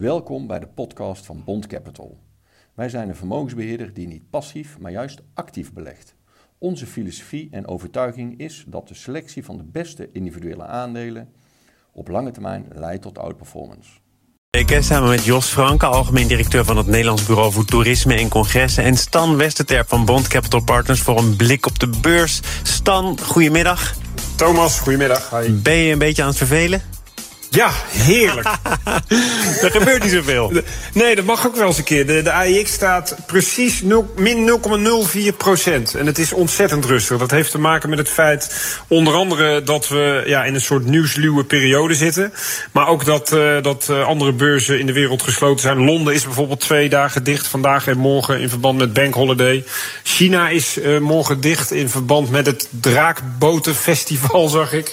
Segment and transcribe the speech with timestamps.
[0.00, 2.18] Welkom bij de podcast van Bond Capital.
[2.74, 6.14] Wij zijn een vermogensbeheerder die niet passief, maar juist actief belegt.
[6.58, 11.28] Onze filosofie en overtuiging is dat de selectie van de beste individuele aandelen
[11.92, 13.90] op lange termijn leidt tot outperformance.
[14.50, 18.84] Ik samen met Jos Franke, algemeen directeur van het Nederlands Bureau voor Toerisme en Congressen.
[18.84, 22.40] En Stan Westerterp van Bond Capital Partners voor een blik op de beurs.
[22.62, 23.94] Stan, goedemiddag.
[24.36, 25.30] Thomas, goedemiddag.
[25.30, 25.52] Hi.
[25.52, 26.82] Ben je een beetje aan het vervelen?
[27.50, 28.48] Ja, heerlijk.
[29.62, 30.52] er gebeurt niet zoveel.
[30.94, 32.06] Nee, dat mag ook wel eens een keer.
[32.06, 34.60] De, de AIX staat precies 0, min
[35.32, 35.94] 0,04 procent.
[35.94, 37.18] En het is ontzettend rustig.
[37.18, 38.54] Dat heeft te maken met het feit,
[38.88, 42.32] onder andere, dat we ja, in een soort nieuwsluwe periode zitten.
[42.72, 45.84] Maar ook dat, uh, dat uh, andere beurzen in de wereld gesloten zijn.
[45.84, 49.64] Londen is bijvoorbeeld twee dagen dicht, vandaag en morgen, in verband met Bank Holiday.
[50.02, 54.92] China is uh, morgen dicht in verband met het Draakbotenfestival, zag ik.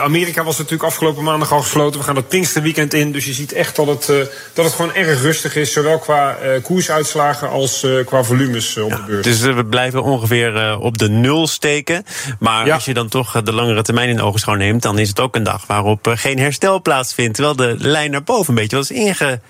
[0.00, 2.00] Amerika was natuurlijk afgelopen maandag al gesloten.
[2.00, 3.12] We gaan het Pinksterweekend in.
[3.12, 4.16] Dus je ziet echt dat het, uh,
[4.52, 5.72] dat het gewoon erg rustig is.
[5.72, 9.24] Zowel qua uh, koersuitslagen als uh, qua volumes op ja, de beurs.
[9.24, 12.04] Dus we blijven ongeveer op de nul steken.
[12.38, 12.74] Maar ja.
[12.74, 14.82] als je dan toch de langere termijn in ogenschouw neemt...
[14.82, 17.34] dan is het ook een dag waarop geen herstel plaatsvindt.
[17.34, 19.40] Terwijl de lijn naar boven een beetje was inge,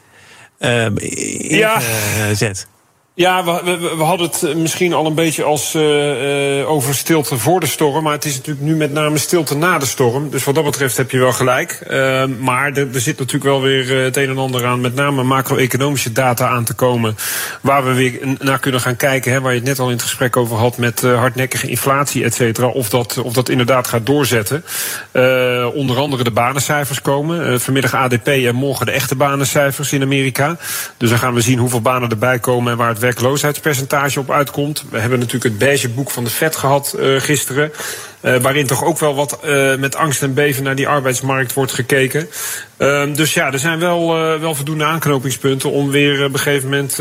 [1.38, 2.38] ingezet.
[2.38, 2.71] Ja.
[3.14, 8.02] Ja, we, hadden het misschien al een beetje als uh, over stilte voor de storm.
[8.02, 10.30] Maar het is natuurlijk nu met name stilte na de storm.
[10.30, 11.86] Dus wat dat betreft heb je wel gelijk.
[12.38, 14.80] Maar er, er, zit natuurlijk wel weer het een en ander aan.
[14.80, 17.16] Met name macro-economische data aan te komen.
[17.60, 19.32] Waar we weer naar kunnen gaan kijken.
[19.32, 20.76] Hè, waar je het net al in het gesprek over had.
[20.76, 22.66] Met hardnekkige inflatie, et cetera.
[22.66, 24.64] Of dat, of dat inderdaad gaat doorzetten.
[25.74, 27.60] onder andere de banencijfers komen.
[27.60, 30.56] vanmiddag ADP en morgen de echte banencijfers in Amerika.
[30.96, 34.84] Dus dan gaan we zien hoeveel banen erbij komen en waar het werkloosheidspercentage op uitkomt.
[34.90, 37.72] We hebben natuurlijk het beige boek van de FED gehad uh, gisteren.
[38.22, 41.72] Uh, waarin toch ook wel wat uh, met angst en beven naar die arbeidsmarkt wordt
[41.72, 42.28] gekeken.
[42.78, 44.08] Uh, dus ja, er zijn wel,
[44.40, 46.96] wel voldoende aanknopingspunten om weer op een gegeven moment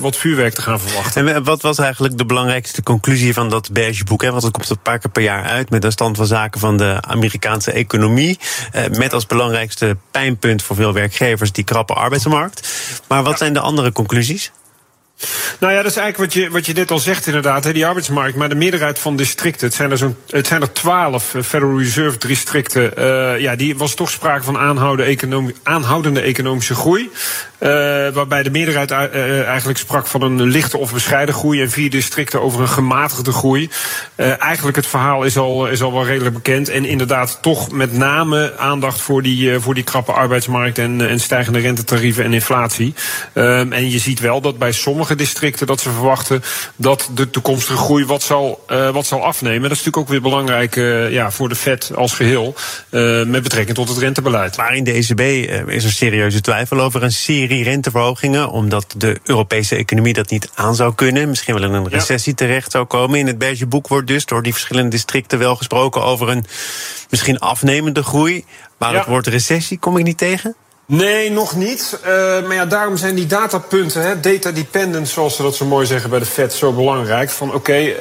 [0.00, 1.28] wat vuurwerk te gaan verwachten.
[1.28, 4.22] En wat was eigenlijk de belangrijkste conclusie van dat beige boek?
[4.22, 4.30] Hè?
[4.30, 6.76] Want het komt een paar keer per jaar uit met een stand van zaken van
[6.76, 8.38] de Amerikaanse economie.
[8.98, 12.68] met als belangrijkste pijnpunt voor veel werkgevers die krappe arbeidsmarkt.
[13.08, 14.52] Maar wat zijn de andere conclusies?
[15.60, 17.86] Nou ja, dat is eigenlijk wat je, wat je net al zegt inderdaad, hè, die
[17.86, 18.36] arbeidsmarkt.
[18.36, 22.92] Maar de meerderheid van districten, het zijn er, het zijn er twaalf Federal Reserve districten...
[22.98, 24.58] Uh, ja, die was toch sprake van
[25.62, 27.10] aanhoudende, economische groei.
[27.60, 27.68] Uh,
[28.08, 31.62] waarbij de meerderheid eigenlijk sprak van een lichte of bescheiden groei...
[31.62, 33.70] en vier districten over een gematigde groei.
[34.38, 36.68] eigenlijk het verhaal is al, is al wel redelijk bekend.
[36.68, 40.78] En inderdaad toch met name aandacht voor die, voor die krappe arbeidsmarkt...
[40.78, 42.94] en, en stijgende rentetarieven en inflatie.
[43.32, 46.42] en je ziet wel dat bij sommige districten dat ze verwachten
[46.76, 49.62] dat de toekomstige groei wat zal, uh, wat zal afnemen.
[49.62, 52.54] Dat is natuurlijk ook weer belangrijk uh, ja, voor de Fed als geheel
[52.90, 54.56] uh, met betrekking tot het rentebeleid.
[54.56, 55.20] Maar in de ECB
[55.70, 60.74] is er serieuze twijfel over een serie renteverhogingen, omdat de Europese economie dat niet aan
[60.74, 61.28] zou kunnen.
[61.28, 62.46] Misschien wel in een recessie ja.
[62.46, 63.18] terecht zou komen.
[63.18, 66.44] In het Beige boek wordt dus door die verschillende districten wel gesproken over een
[67.10, 68.44] misschien afnemende groei.
[68.78, 68.98] Maar ja.
[68.98, 70.56] het woord recessie kom ik niet tegen.
[70.88, 72.00] Nee, nog niet.
[72.00, 72.08] Uh,
[72.46, 76.10] maar ja, daarom zijn die datapunten, hè, data dependent, zoals ze dat zo mooi zeggen
[76.10, 77.30] bij de Fed, zo belangrijk.
[77.30, 77.94] Van oké, uh,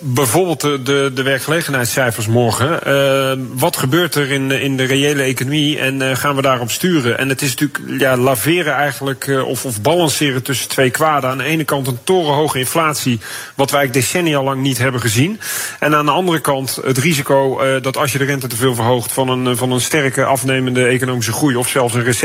[0.00, 2.80] bijvoorbeeld de, de, de werkgelegenheidscijfers morgen.
[2.86, 7.18] Uh, wat gebeurt er in, in de reële economie en gaan we daarop sturen?
[7.18, 11.30] En het is natuurlijk ja, laveren eigenlijk, of, of balanceren tussen twee kwaden.
[11.30, 13.20] Aan de ene kant een torenhoge inflatie,
[13.54, 15.40] wat wij decennia lang niet hebben gezien.
[15.78, 19.12] En aan de andere kant het risico dat als je de rente te veel verhoogt
[19.12, 22.24] van een, van een sterke afnemende economische groei of zelfs een recessie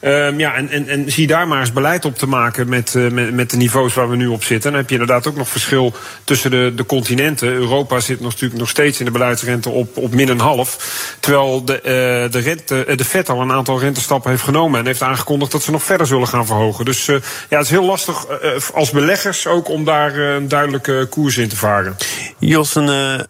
[0.00, 3.10] Um, ja, en, en, en zie daar maar eens beleid op te maken met, uh,
[3.10, 4.70] met, met de niveaus waar we nu op zitten.
[4.70, 5.94] Dan heb je inderdaad ook nog verschil
[6.24, 7.48] tussen de, de continenten.
[7.48, 10.78] Europa zit nog, natuurlijk nog steeds in de beleidsrente op, op min een half.
[11.20, 14.80] Terwijl de, uh, de, rente, de Fed al een aantal rentestappen heeft genomen.
[14.80, 16.84] En heeft aangekondigd dat ze nog verder zullen gaan verhogen.
[16.84, 18.26] Dus ja, het is heel lastig
[18.72, 21.96] als beleggers ook om daar een duidelijke koers in te varen.
[22.38, 23.26] Jos, een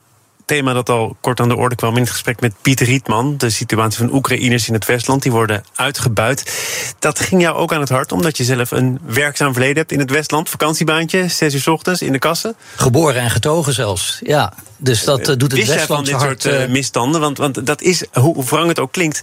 [0.47, 3.37] thema dat al kort aan de orde kwam in het gesprek met Pieter Rietman.
[3.37, 6.53] De situatie van Oekraïners in het Westland, die worden uitgebuit.
[6.99, 9.99] Dat ging jou ook aan het hart, omdat je zelf een werkzaam verleden hebt in
[9.99, 10.49] het Westland.
[10.49, 12.57] Vakantiebaantje, zes uur s ochtends in de kassen.
[12.77, 14.53] Geboren en getogen zelfs, ja.
[14.77, 17.21] Dus dat uh, doet het Westland van dit soort uh, misstanden?
[17.21, 19.23] Want, want dat is, hoe wrang het ook klinkt,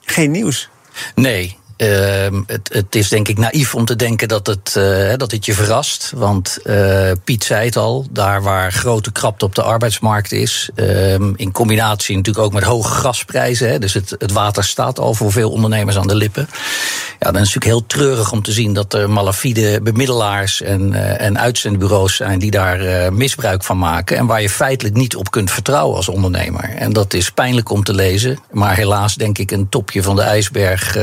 [0.00, 0.68] geen nieuws.
[1.14, 5.30] Nee, uh, het, het, is denk ik naïef om te denken dat het, uh, dat
[5.30, 6.12] het je verrast.
[6.16, 10.70] Want uh, Piet zei het al, daar waar grote krapte op de arbeidsmarkt is.
[10.74, 13.68] Ehm, in combinatie natuurlijk ook met hoge gasprijzen.
[13.68, 16.48] Hè, dus het, het water staat al voor veel ondernemers aan de lippen.
[17.18, 20.92] Ja, dan is het natuurlijk heel treurig om te zien dat er malafide bemiddelaars en,
[20.92, 24.16] uh, en uitzendbureaus zijn die daar misbruik van maken.
[24.16, 26.74] En waar je feitelijk niet op kunt vertrouwen als ondernemer.
[26.74, 28.38] En dat is pijnlijk om te lezen.
[28.50, 30.96] Maar helaas denk ik een topje van de ijsberg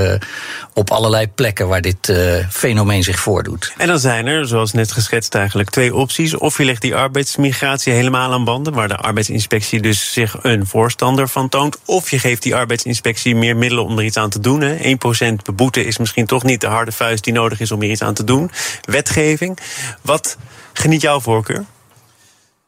[0.73, 2.13] op allerlei plekken waar dit
[2.49, 3.73] fenomeen zich voordoet.
[3.77, 6.37] En dan zijn er, zoals net geschetst, eigenlijk twee opties.
[6.37, 11.27] Of je legt die arbeidsmigratie helemaal aan banden, waar de arbeidsinspectie dus zich een voorstander
[11.27, 11.77] van toont.
[11.85, 14.61] Of je geeft die arbeidsinspectie meer middelen om er iets aan te doen.
[14.61, 14.95] Hè.
[15.31, 18.01] 1% beboete is misschien toch niet de harde vuist die nodig is om hier iets
[18.01, 18.51] aan te doen.
[18.81, 19.57] Wetgeving.
[20.01, 20.37] Wat
[20.73, 21.65] geniet jouw voorkeur?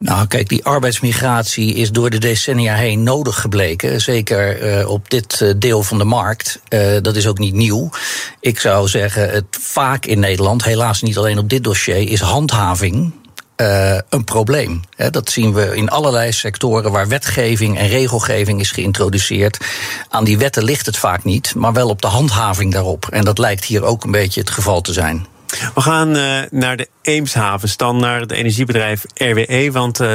[0.04, 4.00] Nou, kijk, die arbeidsmigratie is door de decennia heen nodig gebleken.
[4.00, 6.60] Zeker uh, op dit uh, deel van de markt.
[6.68, 7.90] Uh, dat is ook niet nieuw.
[8.40, 13.12] Ik zou zeggen, het vaak in Nederland, helaas niet alleen op dit dossier, is handhaving
[13.56, 14.80] uh, een probleem.
[15.10, 19.58] dat zien we in allerlei sectoren waar wetgeving en regelgeving is geïntroduceerd.
[20.08, 23.06] Aan die wetten ligt het vaak niet, maar wel op de handhaving daarop.
[23.10, 25.26] En dat lijkt hier ook een beetje het geval te zijn.
[25.74, 30.08] We gaan uh, naar de Eemshaven, dan naar het energiebedrijf RWE, want uh,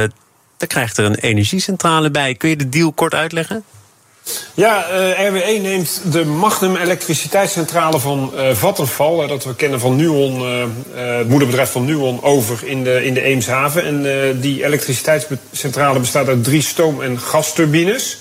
[0.56, 2.34] daar krijgt er een energiecentrale bij.
[2.34, 3.64] Kun je de deal kort uitleggen?
[4.54, 10.46] Ja, uh, RWE neemt de Magnum elektriciteitscentrale van uh, Vattenfall, dat we kennen van Nuon,
[10.94, 13.84] het moederbedrijf van Nuon, over in de, in de Eemshaven.
[13.84, 18.18] En die elektriciteitscentrale bestaat uit drie stoom- en gasturbines.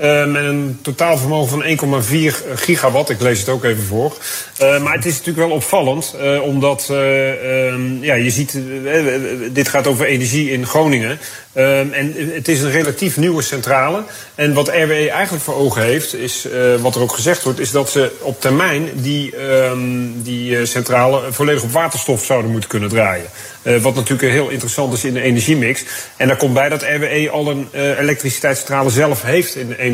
[0.00, 2.08] Uh, met een totaalvermogen van 1,4
[2.54, 3.10] gigawatt.
[3.10, 4.16] Ik lees het ook even voor.
[4.62, 8.58] Uh, maar het is natuurlijk wel opvallend, uh, omdat um, ja, je ziet,
[9.52, 11.18] dit gaat over energie in Groningen.
[11.54, 14.02] Um, en het is een relatief nieuwe centrale.
[14.34, 16.48] En wat RWE eigenlijk voor ogen heeft, is
[16.80, 21.62] wat er ook gezegd wordt, is dat ze op termijn die, um, die centrale volledig
[21.62, 23.26] op waterstof zouden moeten kunnen draaien.
[23.62, 25.84] Wat natuurlijk heel interessant is in de energiemix.
[26.16, 29.85] En daar komt bij dat RWE al een elektriciteitscentrale zelf heeft in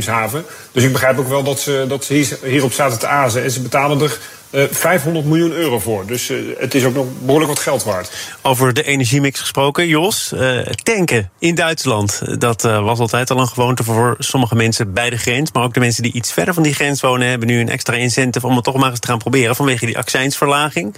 [0.73, 2.07] Dus ik begrijp ook wel dat ze, dat
[2.45, 3.43] hierop zaten te azen.
[3.43, 4.19] En ze betalen er
[4.51, 6.07] uh, 500 miljoen euro voor.
[6.07, 8.13] Dus uh, het is ook nog behoorlijk wat geld waard.
[8.43, 10.33] Over de energiemix gesproken, Jos.
[10.35, 12.41] Uh, tanken in Duitsland.
[12.41, 15.53] Dat was altijd al een gewoonte voor sommige mensen bij de grens.
[15.53, 17.29] Maar ook de mensen die iets verder van die grens wonen...
[17.29, 19.57] hebben nu een extra incentive om het toch maar eens te gaan proberen...
[19.57, 20.95] vanwege die accijnsverlaging.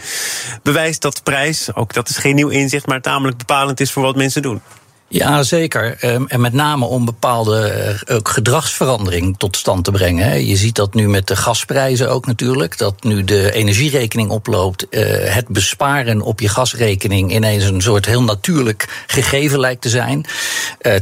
[0.63, 2.87] Bewijst dat de prijs, ook dat is geen nieuw inzicht...
[2.87, 4.61] maar tamelijk bepalend is voor wat mensen doen.
[5.09, 5.97] Ja, zeker.
[6.29, 10.47] En met name om bepaalde ook gedragsverandering tot stand te brengen.
[10.47, 12.79] Je ziet dat nu met de gasprijzen ook natuurlijk.
[12.79, 14.87] Dat nu de energierekening oploopt.
[14.91, 20.27] Het besparen op je gasrekening ineens een soort heel natuurlijk gegeven lijkt te zijn.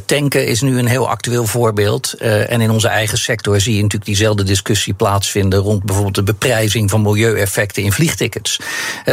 [0.06, 2.12] Tanken is nu een heel actueel voorbeeld.
[2.12, 6.90] En in onze eigen sector zie je natuurlijk diezelfde discussie plaatsvinden rond bijvoorbeeld de beprijzing
[6.90, 8.58] van milieueffecten in vliegtickets.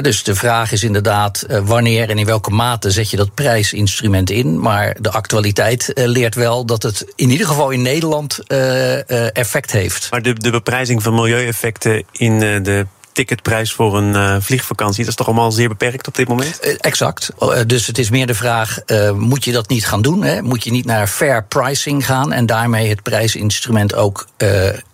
[0.01, 4.59] Dus de vraag is inderdaad wanneer en in welke mate zet je dat prijsinstrument in.
[4.59, 9.01] Maar de actualiteit uh, leert wel dat het in ieder geval in Nederland uh, uh,
[9.33, 10.07] effect heeft.
[10.11, 14.99] Maar de, de beprijzing van milieueffecten in de ticketprijs voor een uh, vliegvakantie.
[14.99, 16.59] Dat is toch allemaal zeer beperkt op dit moment?
[16.63, 17.31] Uh, exact.
[17.39, 18.79] Uh, dus het is meer de vraag:
[19.15, 20.23] moet je dat niet gaan doen?
[20.23, 20.41] Hè?
[20.41, 24.27] Moet je niet naar fair pricing gaan en daarmee het prijsinstrument ook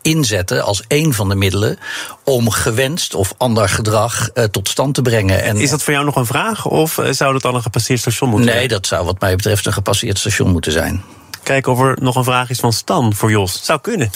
[0.02, 1.78] inzetten als een van de middelen
[2.24, 5.44] om gewenst of ander gedrag tot stand te brengen?
[5.44, 8.30] En is dat voor jou nog een vraag of zou dat al een gepasseerd station
[8.30, 8.70] moeten nee, zijn?
[8.70, 11.04] Nee, dat zou wat mij betreft een gepasseerd station moeten zijn
[11.46, 13.60] kijken of er nog een vraag is van Stan voor Jos.
[13.64, 14.12] Zou kunnen.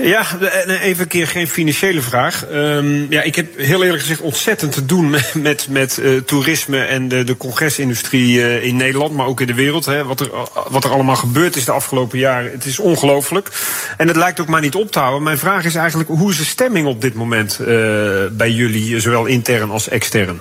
[0.00, 0.26] Ja,
[0.66, 2.44] even een keer geen financiële vraag.
[2.52, 6.84] Um, ja, ik heb heel eerlijk gezegd ontzettend te doen met, met, met uh, toerisme
[6.84, 9.84] en de, de congresindustrie uh, in Nederland, maar ook in de wereld.
[9.84, 10.04] Hè.
[10.04, 10.30] Wat, er,
[10.68, 13.48] wat er allemaal gebeurd is de afgelopen jaren, het is ongelooflijk.
[13.96, 15.22] En het lijkt ook maar niet op te houden.
[15.22, 17.66] Mijn vraag is eigenlijk, hoe is de stemming op dit moment uh,
[18.30, 20.40] bij jullie, zowel intern als extern?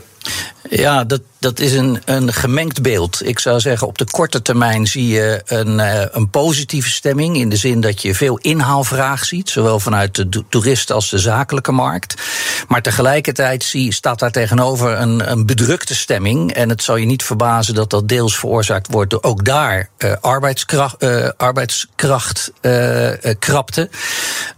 [0.70, 3.28] Ja, dat, dat is een, een gemengd beeld.
[3.28, 5.80] Ik zou zeggen, op de korte termijn zie je een,
[6.18, 7.38] een positieve stemming.
[7.38, 9.50] In de zin dat je veel inhaalvraag ziet.
[9.50, 12.22] Zowel vanuit de toeristen als de zakelijke markt.
[12.68, 16.54] Maar tegelijkertijd zie, staat daar tegenover een, een bedrukte stemming.
[16.54, 20.14] En het zal je niet verbazen dat dat deels veroorzaakt wordt door ook daar uh,
[20.22, 23.10] arbeidskracht, uh, arbeidskracht uh,
[23.40, 23.90] krapte.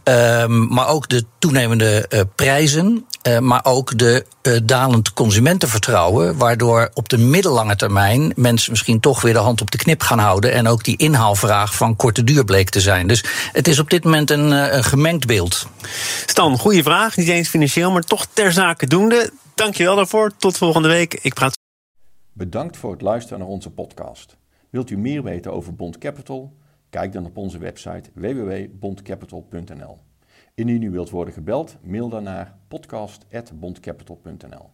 [0.04, 3.06] Um, maar ook de toenemende prijzen.
[3.40, 4.26] maar ook de
[4.64, 6.38] dalend consumentenvertrouwen.
[6.38, 10.20] Waardoor op de middellange termijn mensen misschien toch weer de hand op de knip gaan
[10.20, 10.54] houden.
[10.54, 13.08] En ook die inhaalvraag van korte duur bleek te zijn.
[13.08, 15.68] Dus het is op dit moment een, een gemengd beeld.
[16.26, 17.18] Stan, goede vraag.
[17.18, 19.32] Niet eens financieel, maar toch ter zake doende.
[19.56, 20.32] Dankjewel daarvoor.
[20.38, 21.14] Tot volgende week.
[21.22, 21.58] Ik praat.
[22.34, 24.38] Bedankt voor het luisteren naar onze podcast.
[24.70, 26.54] Wilt u meer weten over Bond Capital?
[26.92, 29.98] Kijk dan op onze website www.bondcapital.nl.
[30.56, 34.70] Indien u wilt worden gebeld, mail dan naar podcast.bondcapital.nl.